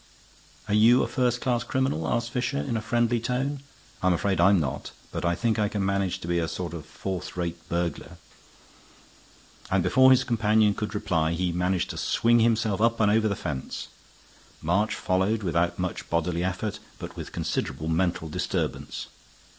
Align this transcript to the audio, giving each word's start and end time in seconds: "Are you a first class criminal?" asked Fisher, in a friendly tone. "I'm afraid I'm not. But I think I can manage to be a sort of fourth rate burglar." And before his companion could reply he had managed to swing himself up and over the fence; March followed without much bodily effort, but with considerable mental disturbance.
"Are 0.67 0.73
you 0.73 1.03
a 1.03 1.07
first 1.07 1.41
class 1.41 1.63
criminal?" 1.63 2.07
asked 2.07 2.31
Fisher, 2.31 2.57
in 2.57 2.75
a 2.75 2.81
friendly 2.81 3.19
tone. 3.19 3.61
"I'm 4.01 4.13
afraid 4.13 4.41
I'm 4.41 4.59
not. 4.59 4.89
But 5.11 5.25
I 5.25 5.35
think 5.35 5.59
I 5.59 5.67
can 5.67 5.85
manage 5.85 6.21
to 6.21 6.27
be 6.27 6.39
a 6.39 6.47
sort 6.47 6.73
of 6.73 6.87
fourth 6.87 7.37
rate 7.37 7.69
burglar." 7.69 8.17
And 9.69 9.83
before 9.83 10.09
his 10.09 10.23
companion 10.23 10.73
could 10.73 10.95
reply 10.95 11.33
he 11.33 11.45
had 11.45 11.55
managed 11.55 11.91
to 11.91 11.97
swing 11.97 12.39
himself 12.39 12.81
up 12.81 12.99
and 12.99 13.11
over 13.11 13.27
the 13.27 13.35
fence; 13.35 13.89
March 14.59 14.95
followed 14.95 15.43
without 15.43 15.77
much 15.77 16.09
bodily 16.09 16.43
effort, 16.43 16.79
but 16.97 17.15
with 17.15 17.31
considerable 17.31 17.87
mental 17.87 18.27
disturbance. 18.27 19.05